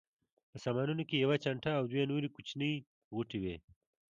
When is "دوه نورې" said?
1.91-2.29